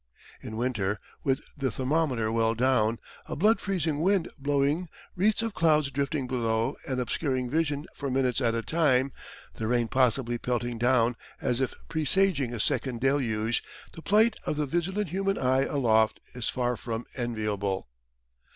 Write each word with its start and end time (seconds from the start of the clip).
In 0.41 0.57
winter, 0.57 0.99
with 1.23 1.41
the 1.55 1.69
thermometer 1.69 2.31
well 2.31 2.55
down, 2.55 2.97
a 3.27 3.35
blood 3.35 3.59
freezing 3.61 3.99
wind 3.99 4.31
blowing, 4.39 4.89
wreaths 5.15 5.43
of 5.43 5.53
clouds 5.53 5.91
drifting 5.91 6.25
below 6.25 6.75
and 6.87 6.99
obscuring 6.99 7.51
vision 7.51 7.85
for 7.93 8.09
minutes 8.09 8.41
at 8.41 8.55
a 8.55 8.63
time, 8.63 9.11
the 9.53 9.67
rain 9.67 9.87
possibly 9.87 10.39
pelting 10.39 10.79
down 10.79 11.15
as 11.39 11.61
if 11.61 11.75
presaging 11.87 12.51
a 12.51 12.59
second 12.59 12.99
deluge, 12.99 13.63
the 13.93 14.01
plight 14.01 14.35
of 14.43 14.55
the 14.55 14.65
vigilant 14.65 15.09
human 15.09 15.37
eye 15.37 15.65
aloft 15.65 16.19
is 16.33 16.49
far 16.49 16.75
from 16.75 17.05
enviable. 17.15 17.87